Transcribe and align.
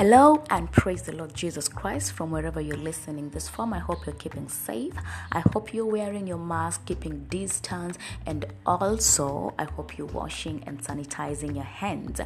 Hello 0.00 0.42
and 0.48 0.72
praise 0.72 1.02
the 1.02 1.12
Lord 1.12 1.34
Jesus 1.34 1.68
Christ 1.68 2.14
from 2.14 2.30
wherever 2.30 2.58
you're 2.58 2.74
listening 2.78 3.28
this 3.28 3.50
from. 3.50 3.74
I 3.74 3.80
hope 3.80 4.06
you're 4.06 4.14
keeping 4.14 4.48
safe. 4.48 4.94
I 5.30 5.40
hope 5.52 5.74
you're 5.74 5.84
wearing 5.84 6.26
your 6.26 6.38
mask, 6.38 6.86
keeping 6.86 7.24
distance, 7.24 7.98
and 8.24 8.46
also 8.64 9.52
I 9.58 9.64
hope 9.64 9.98
you're 9.98 10.06
washing 10.06 10.64
and 10.66 10.82
sanitizing 10.82 11.54
your 11.54 11.64
hands. 11.64 12.18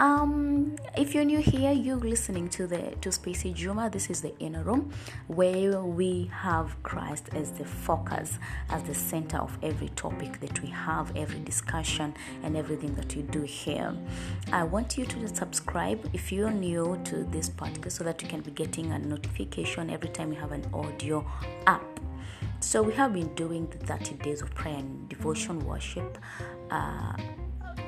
Um, 0.00 0.76
if 0.96 1.14
you're 1.14 1.26
new 1.26 1.40
here, 1.40 1.72
you're 1.72 1.98
listening 1.98 2.48
to 2.56 2.66
the 2.66 2.96
to 3.02 3.10
Spacey 3.10 3.52
Juma. 3.52 3.90
This 3.90 4.08
is 4.08 4.22
the 4.22 4.34
inner 4.38 4.62
room 4.62 4.90
where 5.26 5.82
we 5.82 6.30
have 6.32 6.82
Christ 6.82 7.28
as 7.34 7.50
the 7.52 7.66
focus, 7.66 8.38
as 8.70 8.82
the 8.84 8.94
center 8.94 9.36
of 9.36 9.58
every 9.62 9.90
topic 9.90 10.40
that 10.40 10.62
we 10.62 10.70
have, 10.70 11.14
every 11.14 11.40
discussion, 11.40 12.14
and 12.42 12.56
everything 12.56 12.94
that 12.94 13.14
you 13.14 13.20
do 13.24 13.42
here. 13.42 13.94
I 14.50 14.64
want 14.64 14.96
you 14.96 15.04
to 15.04 15.28
subscribe 15.28 16.08
if 16.14 16.32
you're 16.32 16.50
new 16.50 16.98
to 17.04 17.24
this 17.24 17.50
podcast 17.50 17.92
so 17.92 18.04
that 18.04 18.22
you 18.22 18.28
can 18.28 18.40
be 18.40 18.52
getting 18.52 18.92
a 18.92 18.98
notification 18.98 19.90
every 19.90 20.08
time 20.08 20.32
you 20.32 20.40
have 20.40 20.52
an 20.52 20.64
audio 20.72 21.26
up. 21.66 22.00
So 22.60 22.82
we 22.82 22.94
have 22.94 23.12
been 23.12 23.34
doing 23.34 23.66
the 23.66 23.78
30 23.86 24.14
days 24.14 24.40
of 24.40 24.54
prayer 24.54 24.76
and 24.76 25.06
devotion 25.10 25.60
worship. 25.66 26.16
Uh, 26.70 27.12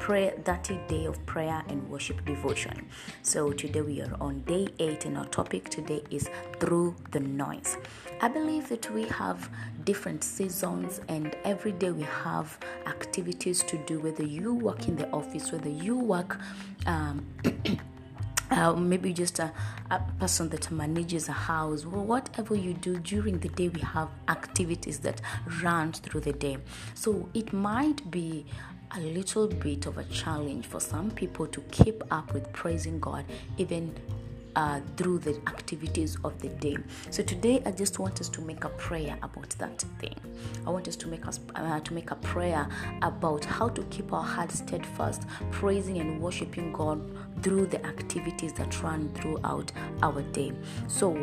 prayer 0.02 0.32
30 0.42 0.80
day 0.88 1.04
of 1.04 1.24
prayer 1.26 1.62
and 1.68 1.88
worship 1.88 2.24
devotion. 2.24 2.88
So 3.22 3.52
today 3.52 3.82
we 3.82 4.02
are 4.02 4.12
on 4.20 4.40
day 4.40 4.66
8 4.80 5.04
and 5.04 5.16
our 5.16 5.26
topic 5.26 5.68
today 5.68 6.02
is 6.10 6.28
through 6.58 6.96
the 7.12 7.20
noise. 7.20 7.76
I 8.20 8.26
believe 8.26 8.68
that 8.70 8.92
we 8.92 9.04
have 9.04 9.48
different 9.84 10.24
seasons 10.24 11.00
and 11.06 11.36
every 11.44 11.70
day 11.70 11.92
we 11.92 12.02
have 12.02 12.58
activities 12.86 13.62
to 13.62 13.78
do 13.86 14.00
whether 14.00 14.24
you 14.24 14.54
work 14.54 14.88
in 14.88 14.96
the 14.96 15.08
office 15.10 15.52
whether 15.52 15.68
you 15.70 15.96
work 15.96 16.36
um, 16.86 17.24
uh, 18.50 18.72
maybe 18.74 19.12
just 19.12 19.38
a, 19.38 19.52
a, 19.90 20.00
person 20.18 20.48
that 20.48 20.68
manages 20.72 21.28
a 21.28 21.32
house 21.32 21.84
or 21.84 22.02
whatever 22.02 22.56
you 22.56 22.74
do 22.74 22.98
during 22.98 23.38
the 23.38 23.48
day 23.50 23.68
we 23.68 23.80
have 23.80 24.08
activities 24.28 24.98
that 24.98 25.20
run 25.62 25.92
through 25.92 26.20
the 26.20 26.32
day. 26.32 26.58
So 26.94 27.28
it 27.34 27.52
might 27.52 28.10
be 28.10 28.44
a 28.96 29.00
little 29.00 29.48
bit 29.48 29.86
of 29.86 29.98
a 29.98 30.04
challenge 30.04 30.66
for 30.66 30.80
some 30.80 31.10
people 31.10 31.46
to 31.46 31.60
keep 31.70 32.02
up 32.10 32.32
with 32.34 32.52
praising 32.52 33.00
god 33.00 33.24
even 33.58 33.94
uh, 34.56 34.80
through 34.96 35.18
the 35.18 35.34
activities 35.46 36.16
of 36.24 36.38
the 36.40 36.48
day. 36.48 36.76
So 37.10 37.22
today, 37.22 37.62
I 37.64 37.70
just 37.70 37.98
want 37.98 38.20
us 38.20 38.28
to 38.30 38.40
make 38.42 38.64
a 38.64 38.68
prayer 38.70 39.16
about 39.22 39.48
that 39.58 39.82
thing. 39.98 40.14
I 40.66 40.70
want 40.70 40.88
us 40.88 40.96
to 40.96 41.08
make 41.08 41.26
us 41.26 41.40
uh, 41.54 41.80
to 41.80 41.94
make 41.94 42.10
a 42.10 42.16
prayer 42.16 42.68
about 43.00 43.44
how 43.44 43.68
to 43.70 43.82
keep 43.84 44.12
our 44.12 44.22
hearts 44.22 44.58
steadfast, 44.58 45.22
praising 45.50 45.98
and 45.98 46.20
worshiping 46.20 46.72
God 46.72 47.00
through 47.42 47.66
the 47.66 47.84
activities 47.86 48.52
that 48.54 48.82
run 48.82 49.08
throughout 49.14 49.72
our 50.02 50.22
day. 50.22 50.52
So 50.86 51.16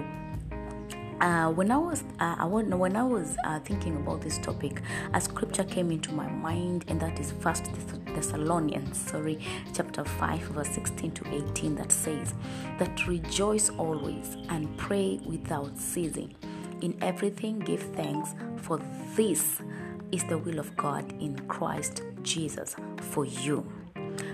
uh, 1.21 1.49
when 1.51 1.71
I 1.71 1.77
was 1.77 2.03
uh, 2.19 2.35
I 2.39 2.45
when 2.45 2.95
I 2.95 3.03
was 3.03 3.35
uh, 3.45 3.59
thinking 3.59 3.95
about 3.97 4.21
this 4.21 4.37
topic, 4.37 4.81
a 5.13 5.21
scripture 5.21 5.63
came 5.63 5.91
into 5.91 6.13
my 6.13 6.27
mind, 6.27 6.85
and 6.87 6.99
that 6.99 7.19
is 7.19 7.31
First 7.39 7.69
Thessalonians, 8.05 8.97
sorry, 8.97 9.39
chapter 9.73 10.03
five, 10.03 10.41
verse 10.41 10.69
sixteen 10.69 11.11
to 11.11 11.27
eighteen, 11.33 11.75
that 11.75 11.91
says 11.91 12.33
that 12.77 13.07
rejoice 13.07 13.69
always 13.71 14.37
and 14.49 14.75
pray 14.77 15.19
without 15.25 15.77
ceasing. 15.77 16.35
In 16.81 16.97
everything, 17.01 17.59
give 17.59 17.81
thanks, 17.93 18.33
for 18.57 18.79
this 19.15 19.61
is 20.11 20.23
the 20.25 20.37
will 20.37 20.59
of 20.59 20.75
God 20.75 21.11
in 21.21 21.37
Christ 21.47 22.03
Jesus 22.23 22.75
for 23.11 23.25
you. 23.25 23.69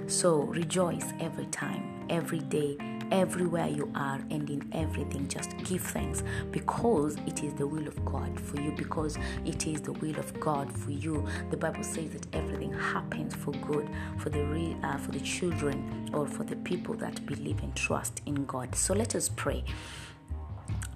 So 0.08 0.42
rejoice 0.42 1.11
every 1.20 1.47
time, 1.47 2.05
every 2.09 2.39
day 2.39 2.77
everywhere 3.11 3.67
you 3.67 3.92
are 3.95 4.20
and 4.31 4.50
in 4.50 4.67
everything 4.73 5.28
just 5.28 5.58
give 5.58 5.82
thanks 5.82 6.23
because 6.52 7.17
it 7.27 7.43
is 7.43 7.54
the 7.54 7.66
will 7.66 7.88
of 7.88 8.04
god 8.05 8.39
for 8.39 8.60
you 8.60 8.71
because 8.71 9.17
it 9.45 9.67
is 9.67 9.82
the 9.82 9.93
will 9.93 10.17
of 10.17 10.39
god 10.39 10.71
for 10.71 10.92
you. 10.92 11.26
The 11.49 11.58
bible 11.58 11.83
says 11.83 12.11
that 12.11 12.33
everything 12.36 12.73
happens 12.73 13.36
for 13.36 13.52
good 13.52 13.89
for 14.17 14.30
the 14.30 14.44
real 14.45 14.77
uh, 14.83 14.98
for 14.98 15.11
the 15.11 15.20
children 15.20 16.10
or 16.14 16.27
for 16.27 16.44
the 16.44 16.55
people 16.58 16.95
that 16.95 17.26
believe 17.26 17.61
and 17.64 17.76
trust 17.76 18.21
in 18.26 18.45
god. 18.45 18.76
So 18.76 18.94
let 18.94 19.15
us 19.15 19.30
pray. 19.30 19.64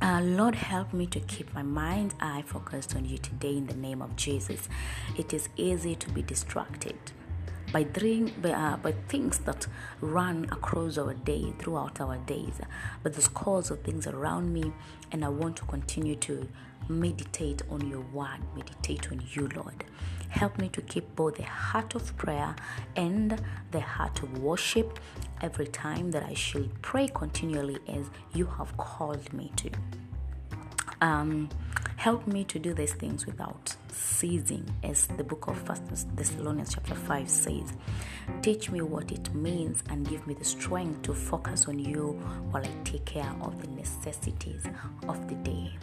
Uh, 0.01 0.21
Lord, 0.21 0.55
help 0.55 0.93
me 0.93 1.05
to 1.07 1.19
keep 1.19 1.53
my 1.53 1.61
mind 1.61 2.13
eye 2.21 2.43
focused 2.45 2.95
on 2.95 3.03
you 3.03 3.17
today 3.17 3.57
in 3.57 3.67
the 3.67 3.75
name 3.75 4.01
of 4.01 4.15
Jesus. 4.15 4.69
It 5.17 5.33
is 5.33 5.49
easy 5.57 5.95
to 5.95 6.09
be 6.11 6.21
distracted 6.21 6.95
by, 7.71 7.83
dream, 7.83 8.31
by, 8.41 8.51
uh, 8.51 8.77
by 8.77 8.91
things 9.07 9.39
that 9.39 9.67
run 10.01 10.45
across 10.51 10.97
our 10.97 11.13
day, 11.13 11.53
throughout 11.59 12.01
our 12.01 12.17
days, 12.17 12.59
but 13.03 13.13
the 13.13 13.21
scores 13.21 13.69
of 13.71 13.81
things 13.81 14.07
around 14.07 14.51
me, 14.53 14.73
and 15.11 15.23
I 15.23 15.29
want 15.29 15.57
to 15.57 15.65
continue 15.65 16.15
to 16.17 16.47
meditate 16.87 17.61
on 17.69 17.87
your 17.89 18.01
word, 18.01 18.39
meditate 18.55 19.11
on 19.11 19.21
you, 19.31 19.47
Lord. 19.55 19.85
Help 20.29 20.59
me 20.59 20.69
to 20.69 20.81
keep 20.81 21.15
both 21.15 21.35
the 21.35 21.43
heart 21.43 21.95
of 21.95 22.15
prayer 22.17 22.55
and 22.95 23.41
the 23.71 23.79
heart 23.79 24.21
of 24.21 24.39
worship 24.39 24.99
every 25.41 25.67
time 25.67 26.11
that 26.11 26.23
I 26.23 26.33
shall 26.33 26.67
pray 26.81 27.07
continually 27.07 27.79
as 27.87 28.05
you 28.33 28.45
have 28.45 28.75
called 28.77 29.33
me 29.33 29.51
to. 29.57 29.71
Um, 31.01 31.49
help 31.99 32.25
me 32.27 32.45
to 32.45 32.57
do 32.57 32.73
these 32.73 32.93
things 32.93 33.25
without 33.25 33.75
ceasing, 33.91 34.65
as 34.83 35.07
the 35.17 35.23
book 35.23 35.47
of 35.47 35.57
First 35.67 35.83
Thessalonians 36.15 36.73
chapter 36.73 36.95
5 36.95 37.29
says. 37.29 37.73
Teach 38.41 38.71
me 38.71 38.79
what 38.79 39.11
it 39.11 39.35
means 39.35 39.83
and 39.89 40.07
give 40.07 40.25
me 40.25 40.33
the 40.33 40.45
strength 40.45 41.01
to 41.01 41.13
focus 41.13 41.67
on 41.67 41.77
you 41.77 42.13
while 42.51 42.63
I 42.63 42.71
take 42.85 43.03
care 43.03 43.29
of 43.41 43.61
the 43.61 43.67
necessities 43.71 44.63
of 45.09 45.27
the 45.27 45.35
day. 45.35 45.73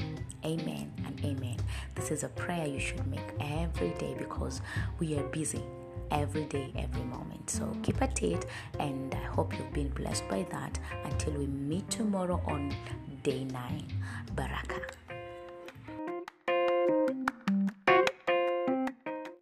Amen 0.43 0.91
and 1.05 1.23
amen. 1.23 1.59
This 1.95 2.11
is 2.11 2.25
a 2.25 2.29
prayer 2.29 2.67
you 2.67 2.81
should 2.81 3.07
make 3.07 3.35
every 3.39 3.91
day 3.99 4.15
because 4.17 4.63
we 4.99 5.19
are 5.19 5.25
busy 5.25 5.63
every 6.11 6.45
day, 6.45 6.73
every 6.79 7.05
moment. 7.05 7.51
So 7.51 7.77
keep 7.83 8.01
at 8.01 8.23
it, 8.23 8.47
and 8.79 9.15
I 9.15 9.25
hope 9.25 9.53
you've 9.59 9.75
been 9.75 9.91
blessed 9.91 10.27
by 10.31 10.47
that. 10.51 10.79
Until 11.05 11.35
we 11.35 11.47
meet 11.47 11.91
tomorrow 11.91 12.41
on 12.47 12.75
day 13.23 13.45
nine. 13.45 13.85
Baraka. 14.35 14.81